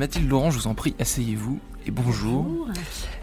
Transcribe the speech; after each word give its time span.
Mathilde 0.00 0.30
Laurent, 0.30 0.50
je 0.50 0.56
vous 0.56 0.66
en 0.66 0.74
prie, 0.74 0.94
asseyez-vous 0.98 1.60
et 1.84 1.90
bonjour. 1.90 2.66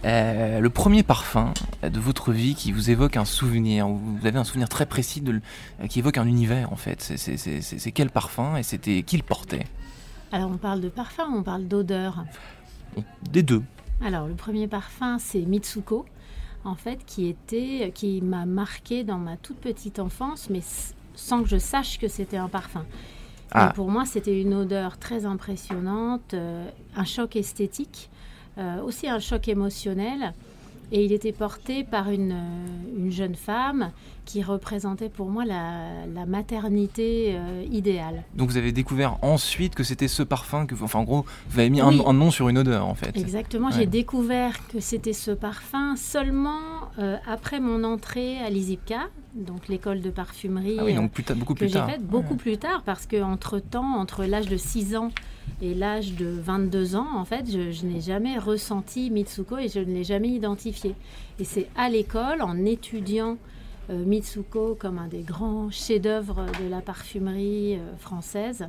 Euh, 0.06 0.60
le 0.60 0.70
premier 0.70 1.02
parfum 1.02 1.52
de 1.82 2.00
votre 2.00 2.32
vie 2.32 2.54
qui 2.54 2.72
vous 2.72 2.92
évoque 2.92 3.18
un 3.18 3.26
souvenir, 3.26 3.88
vous 3.88 4.28
avez 4.28 4.38
un 4.38 4.44
souvenir 4.44 4.70
très 4.70 4.86
précis 4.86 5.22
de, 5.22 5.42
euh, 5.82 5.88
qui 5.88 5.98
évoque 5.98 6.20
un 6.20 6.28
univers 6.28 6.72
en 6.72 6.76
fait. 6.76 7.02
C'est 7.02 7.92
quel 7.94 8.12
parfum 8.12 8.58
et 8.58 8.62
c'était 8.62 9.02
qui 9.02 9.18
le 9.18 9.24
portait? 9.24 9.66
Alors 10.32 10.52
on 10.52 10.58
parle 10.58 10.82
de 10.82 10.90
parfum, 10.90 11.28
on 11.36 11.42
parle 11.42 11.68
d'odeur. 11.68 12.26
Des 13.32 13.42
deux. 13.42 13.64
Alors 14.06 14.28
le 14.28 14.36
premier 14.36 14.68
parfum 14.68 15.18
c'est 15.18 15.42
Mitsuko 15.42 16.06
en 16.64 16.76
fait 16.76 17.00
qui 17.08 17.28
était 17.28 17.92
qui 17.96 18.22
m'a 18.22 18.46
marqué 18.46 19.04
dans 19.04 19.18
ma 19.18 19.36
toute 19.36 19.58
petite 19.58 19.98
enfance 19.98 20.52
mais 20.52 20.62
sans 21.16 21.42
que 21.42 21.50
je 21.50 21.58
sache 21.58 21.98
que 21.98 22.08
c'était 22.08 22.38
un 22.38 22.50
parfum. 22.50 22.86
Ah. 23.52 23.72
pour 23.76 23.90
moi, 23.90 24.06
c'était 24.06 24.42
une 24.42 24.54
odeur 24.54 24.98
très 24.98 25.26
impressionnante, 25.26 26.34
euh, 26.34 26.68
un 26.96 27.06
choc 27.06 27.36
esthétique, 27.36 28.10
euh, 28.58 28.82
aussi 28.82 29.08
un 29.08 29.20
choc 29.20 29.48
émotionnel. 29.48 30.34
Et 30.92 31.04
il 31.04 31.12
était 31.12 31.34
porté 31.34 31.84
par 31.84 32.10
une, 32.10 32.32
euh, 32.32 33.12
jeune 33.12 33.36
femme 33.36 33.92
qui 34.26 34.42
représentait 34.42 35.10
pour 35.10 35.30
moi 35.30 35.46
la, 35.46 36.26
maternité 36.26 37.36
euh, 37.36 37.64
idéale. 37.72 38.24
Donc 38.36 38.50
vous 38.50 38.58
avez 38.58 38.72
découvert 38.72 39.18
ensuite 39.22 39.76
que 39.76 39.84
c'était 39.84 40.08
ce 40.08 40.24
parfum, 40.24 40.66
que, 40.66 40.76
enfin 40.82 41.00
en 41.00 41.04
gros, 41.04 41.26
vous 41.50 41.60
avez 41.60 41.70
mis 41.70 41.80
un, 41.80 41.92
nom 41.92 42.32
sur 42.32 42.50
une 42.50 42.58
odeur 42.58 42.86
en 42.86 42.96
fait. 42.96 43.16
Exactement, 43.18 43.72
j'ai 43.72 43.86
découvert 43.86 44.68
que 44.68 44.80
c'était 44.80 45.14
ce 45.14 45.32
parfum 45.32 45.96
seulement 45.96 46.60
euh, 47.00 47.18
après 47.28 47.60
mon 47.60 47.84
entrée 47.84 48.40
à 48.40 48.50
l'ISIPCA, 48.50 49.08
donc 49.36 49.68
l'école 49.68 50.02
de 50.02 50.10
parfumerie. 50.10 50.78
Ah 50.80 50.84
oui, 50.86 50.94
donc 50.94 51.12
plus 51.12 51.24
beaucoup 51.36 51.56
plus 51.56 51.70
tard. 51.70 51.90
Faite, 51.90 52.06
beaucoup 52.06 52.36
plus 52.36 52.58
tard, 52.58 52.84
parce 52.86 53.06
qu'entre 53.06 53.60
temps, 53.60 53.96
entre 53.98 54.26
l'âge 54.26 54.48
de 54.48 54.58
6 54.58 54.96
ans 54.96 55.12
et 55.62 55.74
l'âge 55.74 56.14
de 56.14 56.28
22 56.28 56.96
ans, 56.96 57.08
en 57.16 57.26
fait, 57.26 57.46
je, 57.52 57.86
n'ai 57.86 58.02
jamais 58.02 58.38
ressenti 58.38 59.10
Mitsuko 59.10 59.58
et 59.58 59.70
je 59.70 59.80
ne 59.80 59.94
l'ai 59.94 60.04
jamais 60.04 60.30
identifié. 60.30 60.94
Et 61.40 61.44
c'est 61.44 61.68
à 61.76 61.90
l'école, 61.90 62.42
en 62.42 62.64
étudiant 62.66 63.38
euh, 63.90 64.04
Mitsuko 64.06 64.76
comme 64.80 65.00
un 65.00 65.08
des 65.08 65.22
grands 65.22 65.72
chefs-d'œuvre 65.72 66.46
de 66.62 66.70
la 66.70 66.82
parfumerie 66.82 67.76
euh, 67.76 67.96
française, 67.98 68.68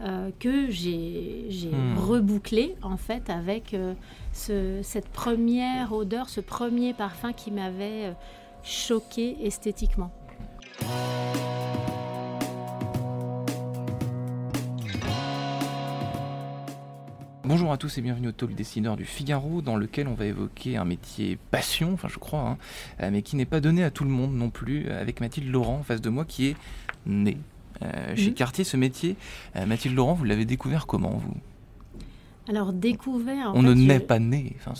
euh, 0.00 0.30
que 0.40 0.70
j'ai 0.70 1.46
hmm. 1.70 1.98
rebouclé 1.98 2.74
en 2.82 2.96
fait 2.96 3.30
avec 3.30 3.76
cette 4.32 5.08
première 5.10 5.92
odeur, 5.92 6.28
ce 6.28 6.40
premier 6.40 6.94
parfum 6.94 7.32
qui 7.32 7.52
m'avait 7.52 8.12
choqué 8.64 9.36
esthétiquement. 9.40 10.10
Bonjour 17.46 17.72
à 17.72 17.76
tous 17.76 17.98
et 17.98 18.00
bienvenue 18.00 18.28
au 18.28 18.32
Talk 18.32 18.54
Dessineur 18.54 18.96
du 18.96 19.04
Figaro, 19.04 19.60
dans 19.60 19.76
lequel 19.76 20.08
on 20.08 20.14
va 20.14 20.24
évoquer 20.24 20.78
un 20.78 20.86
métier 20.86 21.38
passion, 21.50 21.92
enfin 21.92 22.08
je 22.08 22.18
crois, 22.18 22.40
hein, 22.40 22.58
euh, 23.02 23.10
mais 23.12 23.20
qui 23.20 23.36
n'est 23.36 23.44
pas 23.44 23.60
donné 23.60 23.84
à 23.84 23.90
tout 23.90 24.04
le 24.04 24.10
monde 24.10 24.34
non 24.34 24.48
plus, 24.48 24.86
euh, 24.86 24.98
avec 24.98 25.20
Mathilde 25.20 25.52
Laurent 25.52 25.80
en 25.80 25.82
face 25.82 26.00
de 26.00 26.08
moi 26.08 26.24
qui 26.24 26.46
est 26.46 26.56
née. 27.04 27.36
Euh, 27.82 28.16
chez 28.16 28.28
mhm. 28.28 28.34
Cartier, 28.34 28.64
ce 28.64 28.78
métier, 28.78 29.16
Mathilde 29.66 29.94
Laurent, 29.94 30.14
vous 30.14 30.24
l'avez 30.24 30.46
découvert 30.46 30.86
comment 30.86 31.18
vous? 31.18 31.34
Alors 32.48 32.72
découvert. 32.72 33.52
on 33.54 33.62
ne 33.62 33.74
naît 33.74 34.00
pas 34.00 34.18
né. 34.18 34.56
Enfin, 34.56 34.72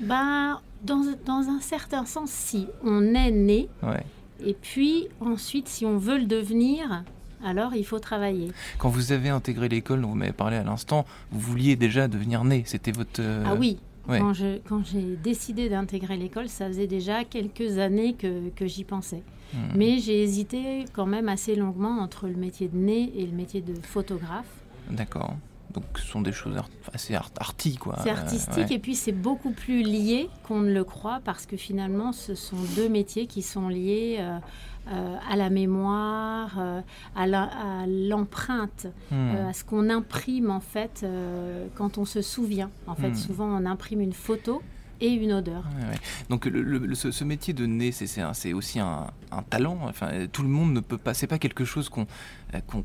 Bah, 0.00 0.60
dans, 0.82 1.04
dans, 1.24 1.48
un 1.48 1.60
certain 1.60 2.04
sens, 2.04 2.30
si 2.30 2.66
on 2.82 3.14
est 3.14 3.30
né. 3.30 3.68
Ouais. 3.84 4.02
Et 4.44 4.54
puis 4.54 5.06
ensuite, 5.20 5.68
si 5.68 5.86
on 5.86 5.98
veut 5.98 6.18
le 6.18 6.26
devenir, 6.26 7.04
alors 7.46 7.74
il 7.74 7.84
faut 7.84 7.98
travailler. 7.98 8.50
Quand 8.78 8.88
vous 8.88 9.12
avez 9.12 9.28
intégré 9.28 9.68
l'école 9.68 10.02
dont 10.02 10.08
vous 10.08 10.14
m'avez 10.14 10.32
parlé 10.32 10.56
à 10.56 10.64
l'instant, 10.64 11.06
vous 11.30 11.40
vouliez 11.40 11.76
déjà 11.76 12.08
devenir 12.08 12.44
né, 12.44 12.64
c'était 12.66 12.92
votre... 12.92 13.20
Euh, 13.20 13.44
ah 13.46 13.54
oui, 13.54 13.78
quand, 14.06 14.32
j'ai 14.34 15.16
décidé 15.22 15.68
d'intégrer 15.68 16.16
l'école, 16.16 16.48
ça 16.48 16.66
faisait 16.68 16.86
déjà 16.86 17.24
quelques 17.24 17.78
années 17.78 18.14
que, 18.14 18.66
j'y 18.66 18.84
pensais. 18.84 19.22
Hmm. 19.52 19.76
Mais 19.76 19.98
j'ai 19.98 20.22
hésité 20.22 20.84
quand 20.92 21.06
même 21.06 21.28
assez 21.28 21.54
longuement 21.54 22.00
entre 22.00 22.26
le 22.26 22.36
métier 22.36 22.68
de 22.68 22.76
nez 22.76 23.12
et 23.16 23.26
le 23.26 23.32
métier 23.32 23.60
de 23.60 23.74
photographe. 23.82 24.46
D'accord. 24.90 25.36
Donc 25.76 25.84
ce 25.96 26.06
sont 26.06 26.22
des 26.22 26.32
choses 26.32 26.56
assez 26.94 27.14
arty, 27.14 27.76
quoi. 27.76 27.96
C'est 28.02 28.08
artistique 28.08 28.70
et 28.70 28.78
puis 28.78 28.94
c'est 28.94 29.12
beaucoup 29.12 29.50
plus 29.50 29.82
lié 29.82 30.30
qu'on 30.42 30.60
ne 30.60 30.72
le 30.72 30.84
croit 30.84 31.20
parce 31.22 31.44
que 31.44 31.58
finalement 31.58 32.12
ce 32.12 32.34
sont 32.34 32.56
deux 32.74 32.88
métiers 32.88 33.26
qui 33.26 33.42
sont 33.42 33.68
liés 33.68 34.16
euh, 34.18 34.38
euh, 34.90 35.16
à 35.30 35.36
la 35.36 35.50
mémoire, 35.50 36.56
euh, 36.58 36.80
à 37.14 37.86
l'empreinte, 37.86 38.86
hmm. 39.10 39.36
à 39.48 39.52
ce 39.52 39.64
qu'on 39.64 39.90
imprime 39.90 40.50
en 40.50 40.60
fait 40.60 41.04
quand 41.74 41.98
on 41.98 42.06
se 42.06 42.22
souvient. 42.22 42.70
En 42.86 42.94
fait, 42.94 43.10
hmm. 43.10 43.14
souvent 43.14 43.46
on 43.46 43.66
imprime 43.66 44.00
une 44.00 44.14
photo 44.14 44.62
et 45.00 45.08
une 45.08 45.32
odeur. 45.32 45.64
Donc 46.30 46.46
le, 46.46 46.94
ce, 46.94 47.24
métier 47.24 47.52
de 47.54 47.66
nez, 47.66 47.92
c'est 47.92 48.52
aussi 48.52 48.80
un, 48.80 49.06
talent. 49.50 49.78
Enfin, 49.84 50.26
tout 50.32 50.42
le 50.42 50.48
monde 50.48 50.72
ne 50.72 50.80
peut 50.80 50.98
pas. 50.98 51.14
C'est 51.14 51.26
pas 51.26 51.38
quelque 51.38 51.64
chose 51.64 51.88
qu'on 51.88 52.06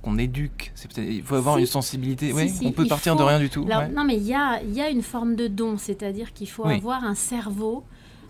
qu'on 0.02 0.18
éduque. 0.18 0.74
Il 0.98 1.24
faut 1.24 1.36
avoir 1.36 1.58
une 1.58 1.66
sensibilité. 1.66 2.34
oui, 2.34 2.52
on 2.64 2.72
peut 2.72 2.88
partir 2.88 3.16
de 3.16 3.24
rien 3.24 3.40
du 3.40 3.50
tout. 3.50 3.66
Non, 3.66 4.04
mais 4.04 4.18
il 4.18 4.24
y 4.24 4.34
a, 4.34 4.62
y 4.64 4.82
a, 4.82 4.90
une 4.90 5.04
forme 5.04 5.36
de 5.36 5.48
don, 5.48 5.78
c'est-à-dire 5.78 6.34
qu'il 6.34 6.50
faut 6.50 6.66
avoir 6.66 7.04
un 7.04 7.16
cerveau 7.16 7.84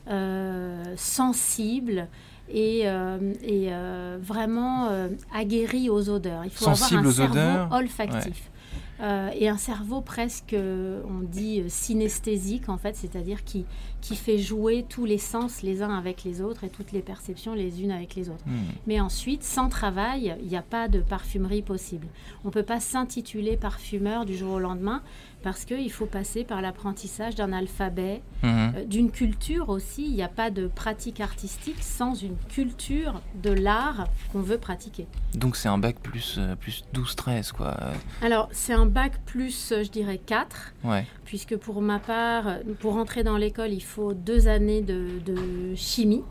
euh, 0.09 0.95
sensible 0.97 2.07
et, 2.49 2.81
euh, 2.85 3.33
et 3.43 3.67
euh, 3.69 4.17
vraiment 4.21 4.89
aguerri 5.33 5.89
aux 5.89 6.09
odeurs. 6.09 6.43
Il 6.45 6.51
faut 6.51 6.69
avoir 6.69 6.93
un 6.93 7.11
cerveau 7.11 7.75
olfactif. 7.75 8.51
Euh, 9.01 9.29
et 9.33 9.49
un 9.49 9.57
cerveau 9.57 10.01
presque, 10.01 10.55
on 10.55 11.21
dit, 11.21 11.61
euh, 11.61 11.65
synesthésique 11.69 12.69
en 12.69 12.77
fait, 12.77 12.95
c'est-à-dire 12.95 13.43
qui, 13.43 13.65
qui 14.01 14.15
fait 14.15 14.37
jouer 14.37 14.85
tous 14.87 15.05
les 15.05 15.17
sens 15.17 15.61
les 15.61 15.81
uns 15.81 15.95
avec 15.97 16.23
les 16.23 16.41
autres 16.41 16.63
et 16.63 16.69
toutes 16.69 16.91
les 16.91 17.01
perceptions 17.01 17.53
les 17.53 17.81
unes 17.81 17.91
avec 17.91 18.15
les 18.15 18.29
autres. 18.29 18.45
Hmm. 18.45 18.71
Mais 18.87 18.99
ensuite, 18.99 19.43
sans 19.43 19.69
travail, 19.69 20.35
il 20.41 20.47
n'y 20.47 20.57
a 20.57 20.61
pas 20.61 20.87
de 20.87 20.99
parfumerie 20.99 21.61
possible. 21.61 22.07
On 22.43 22.47
ne 22.47 22.53
peut 22.53 22.63
pas 22.63 22.79
s'intituler 22.79 23.57
parfumeur 23.57 24.25
du 24.25 24.35
jour 24.35 24.53
au 24.53 24.59
lendemain 24.59 25.01
parce 25.43 25.65
qu'il 25.65 25.91
faut 25.91 26.05
passer 26.05 26.43
par 26.43 26.61
l'apprentissage 26.61 27.35
d'un 27.35 27.51
alphabet, 27.51 28.21
euh, 28.43 28.85
d'une 28.85 29.11
culture 29.11 29.69
aussi. 29.69 30.05
Il 30.05 30.13
n'y 30.13 30.23
a 30.23 30.27
pas 30.27 30.51
de 30.51 30.67
pratique 30.67 31.19
artistique 31.19 31.81
sans 31.81 32.13
une 32.13 32.37
culture 32.49 33.21
de 33.41 33.51
l'art 33.51 34.07
qu'on 34.31 34.41
veut 34.41 34.57
pratiquer. 34.57 35.07
Donc 35.33 35.55
c'est 35.55 35.69
un 35.69 35.77
bac 35.77 35.97
plus, 35.99 36.35
euh, 36.37 36.55
plus 36.55 36.83
12-13 36.93 37.51
quoi. 37.53 37.75
Alors 38.21 38.49
c'est 38.51 38.73
un 38.73 38.85
bac 38.91 39.13
plus, 39.25 39.71
euh, 39.71 39.83
je 39.83 39.89
dirais, 39.89 40.19
4. 40.19 40.73
Ouais. 40.83 41.05
Puisque 41.25 41.55
pour 41.57 41.81
ma 41.81 41.99
part, 41.99 42.57
pour 42.79 42.95
entrer 42.95 43.23
dans 43.23 43.37
l'école, 43.37 43.71
il 43.71 43.83
faut 43.83 44.13
deux 44.13 44.47
années 44.47 44.81
de, 44.81 45.19
de 45.25 45.75
chimie. 45.75 46.23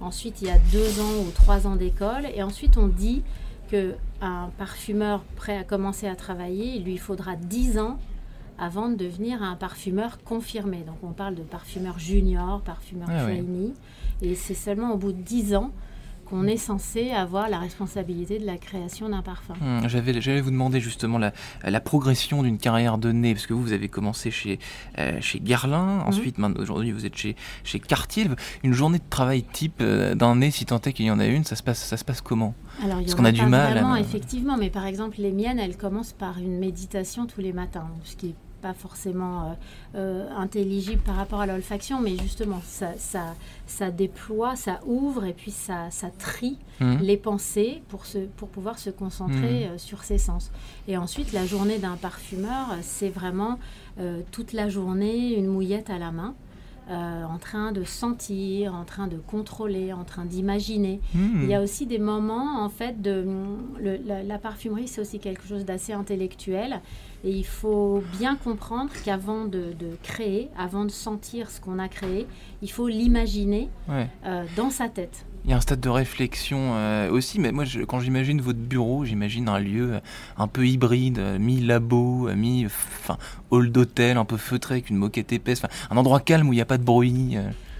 Ensuite, 0.00 0.42
il 0.42 0.48
y 0.48 0.50
a 0.50 0.58
deux 0.72 1.00
ans 1.00 1.24
ou 1.26 1.30
trois 1.30 1.66
ans 1.66 1.76
d'école. 1.76 2.26
Et 2.34 2.42
ensuite, 2.42 2.76
on 2.76 2.88
dit 2.88 3.22
qu'un 3.68 4.50
parfumeur 4.58 5.22
prêt 5.36 5.56
à 5.56 5.64
commencer 5.64 6.06
à 6.06 6.14
travailler, 6.14 6.76
il 6.76 6.84
lui 6.84 6.98
faudra 6.98 7.36
dix 7.36 7.78
ans 7.78 7.98
avant 8.58 8.88
de 8.88 8.94
devenir 8.94 9.42
un 9.42 9.56
parfumeur 9.56 10.22
confirmé. 10.24 10.78
Donc 10.78 10.96
on 11.02 11.12
parle 11.12 11.34
de 11.34 11.42
parfumeur 11.42 11.98
junior, 11.98 12.60
parfumeur 12.62 13.08
ah 13.10 13.24
trainee. 13.24 13.74
Et 14.22 14.34
c'est 14.34 14.54
seulement 14.54 14.92
au 14.92 14.96
bout 14.96 15.12
de 15.12 15.20
10 15.20 15.56
ans 15.56 15.72
qu'on 16.28 16.46
est 16.46 16.56
censé 16.56 17.10
avoir 17.10 17.48
la 17.48 17.58
responsabilité 17.58 18.38
de 18.38 18.46
la 18.46 18.58
création 18.58 19.08
d'un 19.08 19.22
parfum. 19.22 19.54
Hum, 19.62 19.88
j'allais 19.88 20.40
vous 20.40 20.50
demander 20.50 20.80
justement 20.80 21.18
la, 21.18 21.32
la 21.64 21.80
progression 21.80 22.42
d'une 22.42 22.58
carrière 22.58 22.98
de 22.98 23.12
nez, 23.12 23.34
parce 23.34 23.46
que 23.46 23.54
vous, 23.54 23.62
vous 23.62 23.72
avez 23.72 23.88
commencé 23.88 24.30
chez, 24.30 24.58
euh, 24.98 25.20
chez 25.20 25.40
Guerlain, 25.40 26.00
mhm. 26.00 26.08
ensuite, 26.08 26.36
aujourd'hui, 26.58 26.92
vous 26.92 27.06
êtes 27.06 27.16
chez, 27.16 27.36
chez 27.64 27.80
Cartier. 27.80 28.26
Une 28.62 28.72
journée 28.72 28.98
de 28.98 29.08
travail 29.08 29.44
type 29.44 29.78
euh, 29.80 30.14
d'un 30.14 30.36
nez, 30.36 30.50
si 30.50 30.66
tant 30.66 30.80
est 30.80 30.92
qu'il 30.92 31.06
y 31.06 31.10
en 31.10 31.18
a 31.18 31.26
une, 31.26 31.44
ça 31.44 31.56
se 31.56 31.62
passe, 31.62 31.82
ça 31.82 31.96
se 31.96 32.04
passe 32.04 32.20
comment? 32.20 32.54
Alors, 32.82 32.98
Parce 32.98 33.14
qu'on 33.14 33.24
a 33.24 33.32
du 33.32 33.46
mal. 33.46 33.72
Vraiment, 33.72 33.96
effectivement, 33.96 34.56
mais 34.56 34.70
par 34.70 34.86
exemple, 34.86 35.16
les 35.18 35.32
miennes, 35.32 35.58
elles 35.58 35.76
commencent 35.76 36.12
par 36.12 36.38
une 36.38 36.58
méditation 36.58 37.26
tous 37.26 37.40
les 37.40 37.52
matins, 37.52 37.88
ce 38.04 38.16
qui 38.16 38.28
est 38.28 38.34
pas 38.66 38.74
forcément 38.74 39.42
euh, 39.42 39.54
euh, 39.94 40.28
intelligible 40.36 41.00
par 41.02 41.14
rapport 41.14 41.40
à 41.40 41.46
l'olfaction, 41.46 42.00
mais 42.00 42.16
justement, 42.16 42.60
ça, 42.64 42.94
ça, 42.98 43.36
ça, 43.68 43.92
déploie, 43.92 44.56
ça 44.56 44.80
ouvre 44.86 45.24
et 45.24 45.32
puis 45.32 45.52
ça, 45.52 45.88
ça 45.92 46.10
trie 46.10 46.58
mmh. 46.80 46.96
les 47.00 47.16
pensées 47.16 47.82
pour, 47.88 48.06
se, 48.06 48.18
pour 48.18 48.48
pouvoir 48.48 48.80
se 48.80 48.90
concentrer 48.90 49.66
mmh. 49.66 49.70
euh, 49.70 49.78
sur 49.78 50.02
ses 50.02 50.18
sens. 50.18 50.50
Et 50.88 50.96
ensuite, 50.96 51.32
la 51.32 51.46
journée 51.46 51.78
d'un 51.78 51.96
parfumeur, 51.96 52.74
c'est 52.82 53.08
vraiment 53.08 53.58
toute 54.30 54.52
la 54.52 54.68
journée 54.68 55.34
une 55.38 55.46
mouillette 55.46 55.88
à 55.88 55.98
la 55.98 56.12
main. 56.12 56.34
En 56.88 57.38
train 57.38 57.72
de 57.72 57.84
sentir, 57.84 58.74
en 58.74 58.84
train 58.84 59.08
de 59.08 59.16
contrôler, 59.16 59.92
en 59.92 60.04
train 60.04 60.24
d'imaginer. 60.24 61.00
Mmh. 61.14 61.42
Il 61.42 61.48
y 61.48 61.54
a 61.54 61.60
aussi 61.60 61.86
des 61.86 61.98
moments, 61.98 62.62
en 62.64 62.68
fait, 62.68 63.02
de 63.02 63.26
la, 63.80 64.22
la, 64.22 64.38
parfumerie, 64.38 64.86
c'est 64.86 65.00
aussi 65.00 65.18
quelque 65.18 65.46
chose 65.46 65.64
d'assez 65.64 65.92
intellectuel. 65.92 66.80
Et 67.24 67.30
il 67.30 67.44
faut 67.44 68.02
bien 68.18 68.36
comprendre 68.36 68.90
qu'avant 69.04 69.46
de, 69.46 69.74
créer, 70.02 70.48
avant 70.56 70.84
de 70.84 70.90
sentir 70.90 71.50
ce 71.50 71.60
qu'on 71.60 71.78
a 71.78 71.88
créé, 71.88 72.26
il 72.62 72.70
faut 72.70 72.88
l'imaginer 72.88 73.68
euh, 73.88 74.44
dans 74.56 74.70
sa 74.70 74.88
tête. 74.88 75.26
Il 75.46 75.50
y 75.50 75.52
a 75.52 75.58
un 75.58 75.60
stade 75.60 75.78
de 75.78 75.88
réflexion 75.88 76.72
euh, 76.74 77.08
aussi, 77.08 77.38
mais 77.38 77.52
moi, 77.52 77.62
quand 77.86 78.00
j'imagine 78.00 78.40
votre 78.40 78.58
bureau, 78.58 79.04
j'imagine 79.04 79.48
un 79.48 79.60
lieu 79.60 79.94
euh, 79.94 80.00
un 80.38 80.48
peu 80.48 80.66
hybride, 80.66 81.20
euh, 81.20 81.38
mi-labo, 81.38 82.28
mi 82.34 82.66
hall 83.52 83.70
d'hôtel, 83.70 84.16
un 84.16 84.24
peu 84.24 84.38
feutré, 84.38 84.74
avec 84.74 84.90
une 84.90 84.96
moquette 84.96 85.32
épaisse, 85.32 85.62
un 85.88 85.96
endroit 85.96 86.18
calme 86.18 86.48
où 86.48 86.52
il 86.52 86.56
n'y 86.56 86.62
a 86.62 86.66
pas 86.66 86.78
de 86.78 86.82
bruit. 86.82 87.36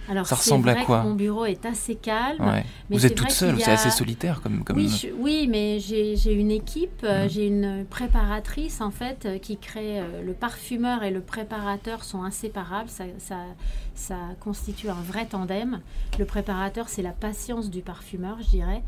Alors, 0.09 0.25
ça 0.25 0.35
ressemble 0.35 0.69
à 0.69 0.75
quoi 0.83 1.03
Mon 1.03 1.15
bureau 1.15 1.45
est 1.45 1.65
assez 1.65 1.95
calme. 1.95 2.63
Vous 2.89 3.05
êtes 3.05 3.15
toute 3.15 3.31
seule, 3.31 3.59
c'est 3.59 3.71
assez 3.71 3.91
solitaire 3.91 4.41
comme. 4.41 4.63
comme... 4.63 4.77
Oui, 4.77 5.11
oui, 5.17 5.47
mais 5.49 5.79
j'ai 5.79 6.33
une 6.33 6.51
équipe, 6.51 7.03
mmh. 7.03 7.29
j'ai 7.29 7.47
une 7.47 7.85
préparatrice 7.89 8.81
en 8.81 8.91
fait 8.91 9.27
qui 9.41 9.57
crée. 9.57 10.01
le 10.23 10.33
parfumeur 10.33 11.03
et 11.03 11.11
le 11.11 11.21
préparateur 11.21 12.03
sont 12.03 12.23
inséparables. 12.23 12.89
Ça, 12.89 13.05
ça, 13.17 13.37
ça 13.95 14.15
constitue 14.39 14.89
un 14.89 15.01
vrai 15.01 15.25
tandem. 15.25 15.81
Le 16.19 16.25
préparateur, 16.25 16.89
c'est 16.89 17.01
la 17.01 17.11
patience 17.11 17.69
du 17.69 17.81
parfumeur, 17.81 18.37
je 18.41 18.49
dirais. 18.49 18.83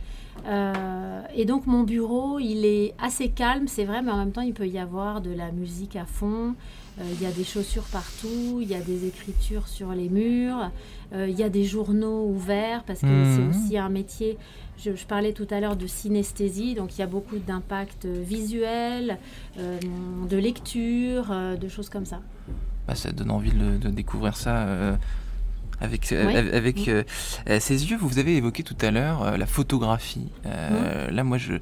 Euh, 0.46 1.22
et 1.36 1.46
donc 1.46 1.68
mon 1.68 1.84
bureau, 1.84 2.40
il 2.40 2.66
est 2.66 2.94
assez 3.00 3.30
calme, 3.30 3.68
c'est 3.68 3.86
vrai, 3.86 4.02
mais 4.02 4.12
en 4.12 4.18
même 4.18 4.32
temps, 4.32 4.42
il 4.42 4.54
peut 4.54 4.68
y 4.68 4.80
avoir 4.80 5.22
de 5.22 5.32
la 5.32 5.52
musique 5.52 5.96
à 5.96 6.06
fond. 6.06 6.56
Euh, 7.00 7.04
il 7.14 7.22
y 7.22 7.26
a 7.26 7.32
des 7.32 7.44
chaussures 7.44 7.84
partout, 7.84 8.60
il 8.62 8.68
y 8.68 8.76
a 8.76 8.82
des 8.82 9.08
écritures 9.08 9.68
sur 9.68 9.92
les 9.92 10.10
murs, 10.10 10.72
euh, 11.14 11.28
il 11.30 11.38
y 11.38 11.44
a 11.44 11.50
des 11.50 11.64
journaux 11.64 12.26
ouverts 12.28 12.84
parce 12.84 13.02
que 13.02 13.08
c'est 13.08 13.42
mmh. 13.42 13.50
aussi 13.50 13.78
un 13.78 13.90
métier. 13.90 14.38
Je, 14.78 14.92
parlais 15.08 15.34
tout 15.34 15.48
à 15.50 15.60
l'heure 15.60 15.76
de 15.76 15.88
synesthésie, 15.88 16.74
donc 16.74 16.98
il 16.98 17.00
y 17.00 17.04
a 17.04 17.08
beaucoup 17.08 17.38
d'impact 17.38 18.06
visuel, 18.06 19.18
de 19.58 20.38
lecture, 20.38 21.36
de 21.60 21.68
choses 21.68 21.90
comme 21.90 22.06
ça. 22.06 22.22
Bah, 22.88 22.96
ça 22.96 23.12
donne 23.12 23.30
envie 23.32 23.52
de, 23.52 23.90
découvrir 23.90 24.38
ça 24.38 24.98
avec, 25.82 26.12
avec 26.12 26.90
ses 27.60 27.90
yeux. 27.90 27.98
Vous 28.00 28.20
avez 28.20 28.38
évoqué 28.38 28.64
tout 28.64 28.78
à 28.82 28.92
l'heure 28.92 29.38
la 29.38 29.46
photographie. 29.46 30.28
Là, 30.46 31.24
moi, 31.24 31.38
je, 31.38 31.54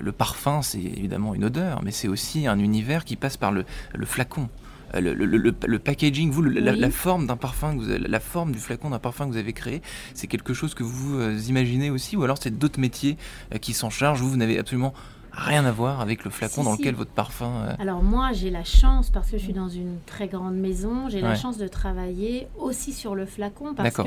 le 0.00 0.12
parfum, 0.12 0.62
c'est 0.62 0.80
évidemment 0.80 1.34
une 1.34 1.44
odeur, 1.44 1.82
mais 1.82 1.90
c'est 1.90 2.08
aussi 2.08 2.46
un 2.46 2.58
univers 2.58 3.04
qui 3.04 3.16
passe 3.16 3.36
par 3.36 3.52
le, 3.52 3.64
le 3.94 4.06
flacon. 4.06 4.48
Le, 4.94 5.12
le, 5.12 5.26
le, 5.26 5.78
packaging, 5.78 6.30
vous, 6.30 6.42
la, 6.42 6.90
forme 6.90 7.26
d'un 7.26 7.36
parfum, 7.36 7.74
vous 7.74 7.84
la 7.86 8.20
forme 8.20 8.52
du 8.52 8.58
flacon 8.58 8.90
d'un 8.90 8.98
parfum 8.98 9.26
que 9.26 9.32
vous 9.32 9.36
avez 9.36 9.52
créé, 9.52 9.82
c'est 10.14 10.26
quelque 10.26 10.54
chose 10.54 10.74
que 10.74 10.84
vous 10.84 11.20
imaginez 11.48 11.90
aussi, 11.90 12.16
ou 12.16 12.22
alors 12.22 12.38
c'est 12.40 12.56
d'autres 12.56 12.80
métiers 12.80 13.18
qui 13.60 13.74
s'en 13.74 13.90
chargent? 13.90 14.22
Vous, 14.22 14.30
vous 14.30 14.36
n'avez 14.36 14.58
absolument 14.58 14.94
rien 15.36 15.64
à 15.64 15.70
voir 15.70 16.00
avec 16.00 16.24
le 16.24 16.30
flacon 16.30 16.64
dans 16.64 16.72
lequel 16.72 16.94
votre 16.94 17.10
parfum. 17.10 17.64
Euh, 17.68 17.74
Alors 17.78 18.02
moi, 18.02 18.32
j'ai 18.32 18.50
la 18.50 18.64
chance 18.64 19.10
parce 19.10 19.30
que 19.30 19.38
je 19.38 19.44
suis 19.44 19.52
dans 19.52 19.68
une 19.68 19.98
très 20.06 20.28
grande 20.28 20.56
maison, 20.56 21.08
j'ai 21.08 21.20
la 21.20 21.34
chance 21.34 21.58
de 21.58 21.68
travailler 21.68 22.48
aussi 22.58 22.92
sur 22.92 23.14
le 23.14 23.26
flacon 23.26 23.74
parce 23.74 23.94
que 23.94 24.02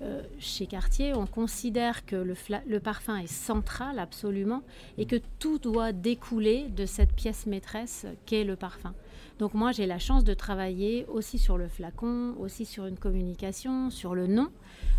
euh, 0.00 0.22
chez 0.38 0.66
Cartier, 0.66 1.12
on 1.14 1.26
considère 1.26 2.06
que 2.06 2.14
le, 2.14 2.34
le, 2.68 2.78
parfum 2.78 3.16
est 3.16 3.26
central 3.26 3.98
absolument 3.98 4.62
et 4.96 5.06
que 5.06 5.16
tout 5.40 5.58
doit 5.58 5.90
découler 5.90 6.68
de 6.68 6.86
cette 6.86 7.12
pièce 7.12 7.46
maîtresse 7.46 8.06
qu'est 8.24 8.44
le 8.44 8.54
parfum. 8.54 8.94
Donc 9.40 9.54
moi, 9.54 9.72
j'ai 9.72 9.86
la 9.86 9.98
chance 9.98 10.22
de 10.22 10.34
travailler 10.34 11.04
aussi 11.08 11.38
sur 11.38 11.58
le 11.58 11.66
flacon, 11.66 12.34
aussi 12.38 12.64
sur 12.64 12.86
une 12.86 12.96
communication, 12.96 13.90
sur 13.90 14.14
le 14.14 14.28
nom, 14.28 14.48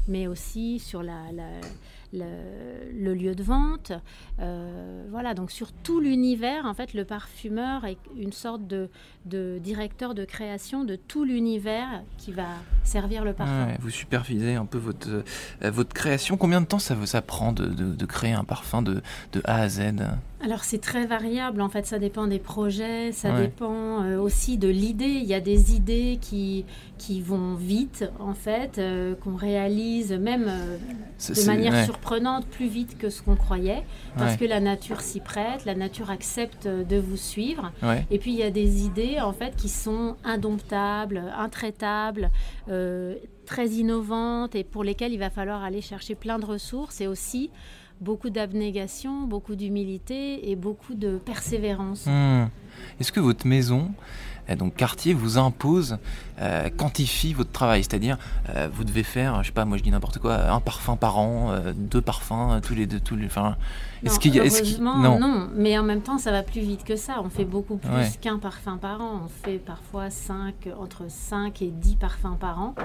mais 0.10 0.28
aussi 0.28 0.80
sur 0.80 1.02
la, 1.02 1.24
le, 2.14 3.14
lieu 3.14 3.36
de 3.36 3.44
vente. 3.44 3.92
Euh, 4.40 5.06
voilà, 5.10 5.34
donc 5.34 5.52
sur 5.52 5.72
tout 5.72 6.00
l'univers, 6.00 6.66
en 6.66 6.74
fait, 6.74 6.94
le 6.94 7.06
parfumeur 7.06 7.86
est 7.86 7.98
une 8.16 8.32
sorte 8.32 8.62
de, 8.68 8.90
directeur 9.60 10.16
de 10.16 10.26
création 10.26 10.84
de 10.84 10.96
tout 10.96 11.24
l'univers 11.24 12.04
qui 12.18 12.32
va 12.32 12.48
servir 12.84 13.24
le 13.24 13.34
parfum. 13.34 13.68
vous 13.80 13.90
supervisez 13.90 14.56
un 14.56 14.66
peu 14.66 14.78
votre, 14.78 15.10
euh, 15.10 15.72
votre 15.72 15.94
création. 15.94 16.38
Combien 16.38 16.62
de 16.62 16.66
temps 16.66 16.80
ça, 16.80 16.96
ça 17.06 17.22
prend 17.22 17.52
de, 17.52 17.66
de, 17.66 18.06
créer 18.06 18.34
un 18.34 18.44
parfum 18.44 18.82
de, 18.82 19.02
de 19.34 19.42
A 19.44 19.62
à 19.62 19.70
Z? 19.70 19.94
Alors 20.42 20.64
c'est 20.64 20.80
très 20.80 21.06
variable, 21.06 21.62
en 21.62 21.70
fait. 21.70 21.86
Ça 21.86 22.00
dépend 22.00 22.28
des 22.28 22.40
projets, 22.40 23.12
ça 23.12 23.40
dépend 23.40 24.04
euh, 24.04 24.20
aussi 24.20 24.58
de 24.58 24.68
l'idée. 24.68 25.06
Il 25.06 25.26
y 25.26 25.34
a 25.34 25.40
des 25.40 25.76
idées 25.76 26.18
qui, 26.22 26.66
qui 26.98 27.22
vont 27.22 27.56
vite 27.56 28.10
en 28.20 28.34
fait, 28.34 28.82
qu'on 29.24 29.36
réalise 29.36 30.14
même 30.14 30.46
de 30.46 31.46
manière 31.46 31.84
surprenante, 31.86 32.46
plus 32.46 32.68
vite 32.68 32.98
que 32.98 33.10
ce 33.10 33.22
qu'on 33.22 33.36
croyait, 33.36 33.84
parce 34.18 34.38
que 34.38 34.46
la 34.46 34.60
nature 34.60 35.02
s'y 35.02 35.20
prête, 35.20 35.66
la 35.66 35.76
nature 35.76 36.10
accepte 36.10 36.68
de 36.68 36.98
vous 36.98 37.18
suivre. 37.18 37.72
Et 38.12 38.20
puis 38.20 38.32
il 38.32 38.38
y 38.38 38.44
a 38.44 38.52
des 38.52 38.86
idées 38.86 39.20
en 39.20 39.34
fait 39.34 39.56
qui 39.56 39.70
sont 39.70 40.16
indomptables, 40.24 41.24
intraitables, 41.38 42.30
euh, 42.70 43.16
très 43.46 43.68
innovantes 43.70 44.56
et 44.56 44.64
pour 44.64 44.84
lesquelles 44.84 45.14
il 45.14 45.20
va 45.20 45.30
falloir 45.30 45.64
aller 45.64 45.82
chercher 45.82 46.16
plein 46.16 46.38
de 46.38 46.46
ressources 46.46 47.02
et 47.02 47.08
aussi 47.08 47.50
beaucoup 48.02 48.30
d'abnégation, 48.30 49.28
beaucoup 49.28 49.56
d'humilité 49.56 50.50
et 50.50 50.56
beaucoup 50.56 50.94
de 50.94 51.18
persévérance. 51.18 52.06
Hmm. 52.06 52.48
Est-ce 53.00 53.12
que 53.12 53.20
votre 53.20 53.46
maison, 53.46 53.92
donc 54.56 54.76
Cartier 54.76 55.14
vous 55.14 55.38
impose, 55.38 55.98
euh, 56.40 56.70
quantifie 56.76 57.34
votre 57.34 57.52
travail, 57.52 57.84
c'est-à-dire 57.84 58.18
euh, 58.50 58.68
vous 58.72 58.84
devez 58.84 59.04
faire, 59.04 59.42
je 59.44 59.48
sais 59.48 59.54
pas, 59.54 59.66
moi 59.66 59.78
je 59.78 59.84
dis 59.84 59.92
n'importe 59.92 60.20
quoi, 60.20 60.52
un 60.52 60.60
parfum 60.60 60.96
par 60.96 61.18
an, 61.18 61.52
euh, 61.52 61.74
deux 61.76 62.02
parfums 62.02 62.60
tous 62.64 62.74
les 62.74 62.88
deux, 62.88 63.00
tous 63.00 63.16
les, 63.16 63.26
enfin, 63.26 63.58
est-ce 64.04 64.20
qu'il 64.20 64.36
y 64.36 64.40
a, 64.40 64.46
est 64.46 64.80
non. 64.80 65.20
non. 65.20 65.50
mais 65.56 65.78
en 65.78 65.84
même 65.84 66.02
temps 66.02 66.18
ça 66.18 66.32
va 66.32 66.44
plus 66.44 66.62
vite 66.62 66.84
que 66.84 66.96
ça. 66.96 67.22
On 67.24 67.30
fait 67.30 67.46
beaucoup 67.46 67.78
plus 67.78 68.18
qu'un 68.22 68.40
parfum 68.40 68.78
par 68.78 69.02
an. 69.02 69.24
On 69.26 69.28
fait 69.28 69.58
parfois 69.58 70.10
5, 70.10 70.70
entre 70.80 71.04
5 71.10 71.62
et 71.62 71.72
10 71.72 71.96
parfums 71.96 72.38
par 72.40 72.62
an. 72.62 72.76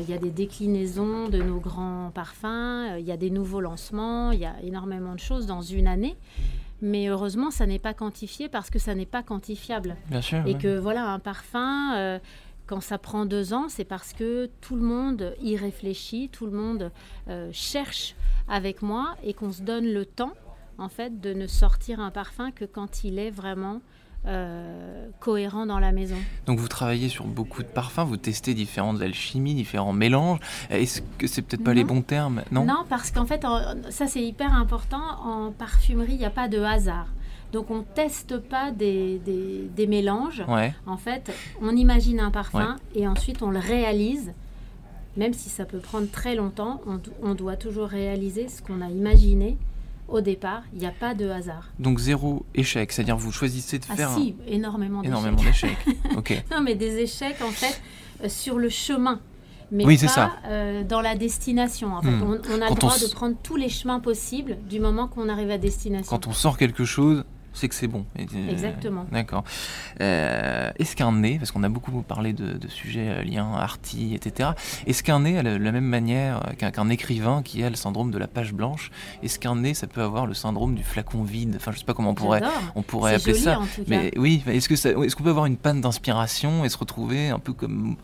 Il 0.00 0.08
y 0.08 0.14
a 0.14 0.18
des 0.18 0.30
déclinaisons 0.30 1.28
de 1.28 1.42
nos 1.42 1.58
grands 1.58 2.10
parfums, 2.14 2.96
il 2.98 3.04
y 3.04 3.12
a 3.12 3.16
des 3.16 3.30
nouveaux 3.30 3.60
lancements, 3.60 4.30
il 4.32 4.40
y 4.40 4.44
a 4.44 4.54
énormément 4.62 5.14
de 5.14 5.20
choses 5.20 5.46
dans 5.46 5.62
une 5.62 5.86
année. 5.86 6.16
Mais 6.82 7.06
heureusement, 7.06 7.52
ça 7.52 7.64
n'est 7.64 7.78
pas 7.78 7.94
quantifié 7.94 8.48
parce 8.48 8.68
que 8.68 8.80
ça 8.80 8.94
n'est 8.96 9.06
pas 9.06 9.22
quantifiable. 9.22 9.96
Bien 10.10 10.20
sûr. 10.20 10.44
Et 10.46 10.58
que 10.58 10.76
voilà, 10.78 11.08
un 11.08 11.20
parfum, 11.20 11.94
euh, 11.94 12.18
quand 12.66 12.80
ça 12.80 12.98
prend 12.98 13.24
deux 13.24 13.52
ans, 13.54 13.68
c'est 13.68 13.84
parce 13.84 14.12
que 14.12 14.50
tout 14.60 14.74
le 14.74 14.82
monde 14.82 15.34
y 15.40 15.56
réfléchit, 15.56 16.28
tout 16.28 16.46
le 16.46 16.52
monde 16.52 16.90
euh, 17.28 17.50
cherche 17.52 18.16
avec 18.48 18.82
moi 18.82 19.16
et 19.22 19.32
qu'on 19.32 19.52
se 19.52 19.62
donne 19.62 19.86
le 19.86 20.04
temps, 20.04 20.32
en 20.76 20.88
fait, 20.88 21.20
de 21.20 21.32
ne 21.32 21.46
sortir 21.46 22.00
un 22.00 22.10
parfum 22.10 22.50
que 22.50 22.64
quand 22.64 23.04
il 23.04 23.20
est 23.20 23.30
vraiment 23.30 23.80
euh, 24.24 25.08
cohérent 25.18 25.66
dans 25.66 25.80
la 25.80 25.90
maison. 25.90 26.14
Donc 26.46 26.60
vous 26.60 26.68
travaillez 26.68 27.08
sur 27.08 27.26
beaucoup 27.26 27.62
de 27.62 27.68
parfums, 27.68 28.04
vous 28.06 28.16
testez 28.16 28.54
différentes 28.54 29.02
alchimies, 29.02 29.54
différents 29.54 29.92
mélanges. 29.92 30.38
Est-ce 30.70 31.02
que 31.18 31.26
c'est 31.26 31.42
peut-être 31.42 31.64
pas 31.64 31.74
les 31.74 31.82
bons 31.82 32.02
termes 32.02 32.42
Non, 32.52 32.64
non 32.64 32.84
parce 32.88 33.10
qu'en 33.10 33.26
fait, 33.26 33.44
ça 33.90 34.06
c'est 34.06 34.22
hyper 34.22 34.54
important. 34.54 35.02
En 35.24 35.50
parfumerie, 35.50 36.12
il 36.12 36.18
n'y 36.18 36.24
a 36.24 36.30
pas 36.30 36.46
de 36.46 36.60
hasard. 36.60 37.08
Donc 37.52 37.72
on 37.72 37.82
teste 37.82 38.38
pas 38.38 38.70
des, 38.70 39.20
des, 39.74 39.86
mélanges. 39.88 40.44
En 40.86 40.96
fait, 40.96 41.32
on 41.60 41.74
imagine 41.74 42.20
un 42.20 42.30
parfum 42.30 42.76
et 42.94 43.08
ensuite 43.08 43.42
on 43.42 43.50
le 43.50 43.58
réalise. 43.58 44.32
Même 45.16 45.34
si 45.34 45.50
ça 45.50 45.66
peut 45.66 45.80
prendre 45.80 46.08
très 46.10 46.34
longtemps, 46.36 46.80
on, 46.86 47.00
on 47.22 47.34
doit 47.34 47.56
toujours 47.56 47.88
réaliser 47.88 48.48
ce 48.48 48.62
qu'on 48.62 48.80
a 48.80 48.88
imaginé 48.88 49.58
au 50.12 50.20
départ, 50.20 50.62
il 50.72 50.78
n'y 50.78 50.86
a 50.86 50.92
pas 50.92 51.14
de 51.14 51.28
hasard. 51.28 51.70
Donc 51.78 51.98
zéro 51.98 52.44
échec, 52.54 52.92
c'est-à-dire 52.92 53.16
vous 53.16 53.32
choisissez 53.32 53.78
de 53.78 53.84
ah 53.88 53.96
faire 53.96 54.10
si, 54.12 54.36
énormément 54.46 55.00
d'échecs. 55.00 55.10
Énormément 55.10 55.42
d'échecs. 55.42 55.86
ok. 56.16 56.44
non, 56.50 56.60
mais 56.60 56.74
des 56.74 56.98
échecs 56.98 57.40
en 57.42 57.50
fait 57.50 57.80
euh, 58.22 58.28
sur 58.28 58.58
le 58.58 58.68
chemin. 58.68 59.20
Mais 59.70 59.86
oui, 59.86 59.96
pas 59.96 60.08
ça. 60.08 60.32
Euh, 60.46 60.84
dans 60.84 61.00
la 61.00 61.14
destination. 61.14 61.94
En 61.94 62.02
fait. 62.02 62.10
Hmm. 62.10 62.40
on, 62.50 62.60
a 62.60 62.68
le 62.68 62.74
droit 62.74 62.98
de 62.98 63.10
prendre 63.10 63.36
tous 63.42 63.56
les 63.56 63.70
chemins 63.70 64.00
possibles 64.00 64.58
du 64.68 64.80
moment 64.80 65.08
qu'on 65.08 65.30
arrive 65.30 65.50
à 65.50 65.56
destination. 65.56 66.10
Quand 66.10 66.26
on 66.26 66.32
sort 66.32 66.58
quelque 66.58 66.84
chose, 66.84 67.24
c'est 67.52 67.68
que 67.68 67.74
c'est 67.74 67.86
bon. 67.86 68.04
Exactement. 68.16 69.06
D'accord. 69.12 69.44
Euh, 70.00 70.70
est-ce 70.78 70.96
qu'un 70.96 71.12
nez, 71.12 71.38
parce 71.38 71.50
qu'on 71.50 71.62
a 71.62 71.68
beaucoup 71.68 72.02
parlé 72.02 72.32
de, 72.32 72.68
sujets 72.68 73.08
euh, 73.08 73.22
liens, 73.22 73.52
arty, 73.54 74.14
etc., 74.14 74.50
est-ce 74.86 75.02
qu'un 75.02 75.20
nez 75.20 75.38
a 75.38 75.42
la, 75.42 75.58
même 75.72 75.84
manière 75.84 76.40
qu'un 76.58 76.88
écrivain 76.88 77.42
qui 77.42 77.62
a 77.62 77.70
le 77.70 77.76
syndrome 77.76 78.10
de 78.10 78.18
la 78.18 78.26
page 78.26 78.52
blanche, 78.52 78.90
est-ce 79.22 79.38
qu'un 79.38 79.56
nez, 79.56 79.74
ça 79.74 79.86
peut 79.86 80.02
avoir 80.02 80.26
le 80.26 80.34
syndrome 80.34 80.74
du 80.74 80.82
flacon 80.82 81.22
vide? 81.22 81.54
Enfin, 81.56 81.72
je 81.72 81.78
sais 81.78 81.84
pas 81.84 81.94
comment 81.94 82.10
on 82.10 82.14
pourrait, 82.14 82.42
on 82.74 82.82
pourrait 82.82 83.14
appeler 83.14 83.34
ça. 83.34 83.60
Mais 83.86 84.12
oui, 84.16 84.42
est-ce 84.46 84.68
que 84.68 84.74
est-ce 84.74 85.16
qu'on 85.16 85.24
peut 85.24 85.30
avoir 85.30 85.46
une 85.46 85.56
panne 85.56 85.80
d'inspiration 85.80 86.64
et 86.64 86.68
se 86.68 86.78
retrouver 86.78 87.28
un 87.28 87.38
peu 87.38 87.52
comme 87.52 87.96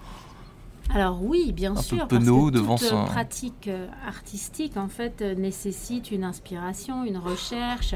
alors 0.94 1.22
oui, 1.22 1.52
bien 1.52 1.76
sûr, 1.76 2.08
parce 2.08 2.24
que 2.24 2.50
devant 2.50 2.76
toute 2.76 3.04
pratique 3.06 3.68
euh, 3.68 3.88
artistique 4.06 4.78
en 4.78 4.88
fait 4.88 5.20
nécessite 5.20 6.10
une 6.10 6.24
inspiration, 6.24 7.04
une 7.04 7.18
recherche, 7.18 7.94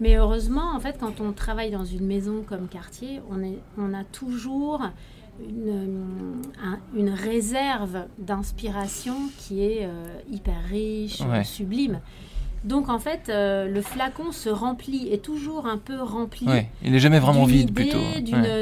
mais 0.00 0.16
heureusement, 0.16 0.74
en 0.74 0.80
fait, 0.80 0.96
quand 0.98 1.20
on 1.20 1.32
travaille 1.32 1.70
dans 1.70 1.84
une 1.84 2.06
maison 2.06 2.42
comme 2.46 2.68
quartier, 2.68 3.20
on, 3.30 3.42
est, 3.42 3.58
on 3.78 3.94
a 3.94 4.04
toujours 4.04 4.82
une, 5.40 6.42
une 6.94 7.10
réserve 7.10 8.06
d'inspiration 8.18 9.16
qui 9.38 9.62
est 9.62 9.84
euh, 9.84 10.18
hyper 10.30 10.62
riche, 10.68 11.22
sublime. 11.44 12.00
Donc 12.64 12.88
en 12.88 12.98
fait, 12.98 13.28
euh, 13.28 13.68
le 13.68 13.80
flacon 13.80 14.32
se 14.32 14.48
remplit, 14.48 15.08
est 15.12 15.22
toujours 15.22 15.66
un 15.66 15.78
peu 15.78 16.02
rempli. 16.02 16.46
il 16.82 16.90
n'est 16.90 16.98
jamais 16.98 17.20
vraiment 17.20 17.44
vide 17.44 17.72
plutôt. 17.72 17.98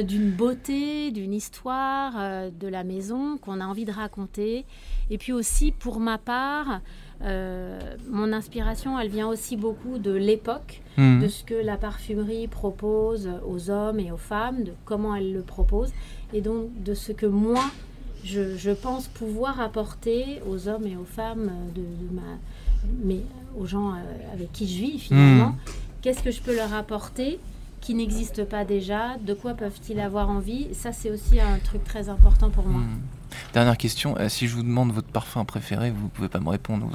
D'une 0.03 0.31
beauté, 0.31 1.11
d'une 1.11 1.33
histoire 1.33 2.13
euh, 2.19 2.51
de 2.51 2.69
la 2.69 2.85
maison 2.85 3.39
qu'on 3.39 3.61
a 3.61 3.65
envie 3.65 3.87
de 3.87 3.93
raconter. 3.93 4.67
Et 5.09 5.17
puis 5.17 5.33
aussi, 5.33 5.73
pour 5.73 6.01
ma 6.01 6.19
part, 6.19 6.81
mon 7.21 8.33
inspiration, 8.33 8.99
elle 8.99 9.09
vient 9.09 9.29
aussi 9.29 9.57
beaucoup 9.57 9.99
de 9.99 10.13
l'époque, 10.13 10.83
hmm. 10.97 11.21
de 11.21 11.29
ce 11.29 11.45
que 11.45 11.55
la 11.55 11.77
parfumerie 11.77 12.49
propose 12.49 13.29
aux 13.47 13.71
hommes 13.71 13.99
et 13.99 14.13
aux 14.13 14.19
femmes, 14.19 14.65
de 14.65 14.73
comment 14.85 15.15
elle 15.15 15.33
le 15.33 15.43
propose, 15.43 15.93
et 16.33 16.41
donc 16.41 16.71
de 16.83 16.95
ce 16.95 17.13
que 17.13 17.27
moi, 17.27 17.65
je, 18.25 18.73
pense 18.73 19.09
pouvoir 19.09 19.61
apporter 19.61 20.41
aux 20.49 20.69
hommes 20.69 20.87
et 20.87 20.97
aux 20.97 21.05
femmes, 21.05 21.51
de, 21.75 21.83
ma, 22.13 22.23
mais 23.05 23.21
aux 23.59 23.67
gens 23.67 23.95
avec 24.33 24.53
qui 24.53 24.67
je 24.67 24.81
vis 24.81 24.99
finalement. 24.99 25.51
Hmm. 25.51 25.71
Qu'est-ce 26.03 26.23
que 26.23 26.31
je 26.31 26.43
peux 26.43 26.55
leur 26.55 26.75
apporter 26.75 27.39
qui 27.81 27.95
n'existe 27.95 28.45
pas 28.45 28.65
déjà? 28.65 29.17
De 29.19 29.33
quoi 29.35 29.55
peuvent-ils 29.55 30.01
avoir 30.01 30.29
envie? 30.29 30.69
Ça, 30.75 30.93
c'est 30.93 31.11
aussi 31.11 31.41
un 31.41 31.59
truc 31.59 31.85
très 31.85 32.09
important 32.09 32.51
pour 32.51 32.67
moi. 32.67 32.81
Hmm. 32.81 33.01
Dernière 33.53 33.77
question, 33.77 34.17
euh, 34.19 34.29
si 34.29 34.49
je 34.49 34.55
vous 34.55 34.63
demande 34.63 34.93
votre 34.93 35.09
parfum 35.09 35.45
préféré, 35.45 35.91
vous 35.91 36.09
pouvez 36.09 36.29
pas 36.29 36.41
me 36.41 36.49
répondre 36.49 36.91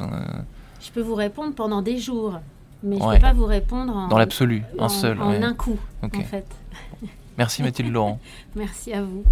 Je 0.81 0.91
peux 0.91 1.01
vous 1.01 1.15
répondre 1.15 1.53
pendant 1.55 1.81
des 1.81 1.97
jours, 1.97 2.39
mais 2.83 2.97
je 2.97 3.03
ne 3.03 3.13
peux 3.13 3.19
pas 3.19 3.33
vous 3.33 3.45
répondre 3.45 3.95
en, 3.95 4.07
dans 4.07 4.17
l'absolu, 4.17 4.63
un 4.77 4.89
seul. 4.89 5.21
En 5.21 5.31
un 5.31 5.53
coup, 5.53 5.79
en 6.01 6.09
fait. 6.09 6.45
Merci 7.37 7.63
Mathilde 7.63 7.91
Laurent. 7.91 8.19
Merci 8.55 8.93
à 8.93 9.01
vous. 9.01 9.23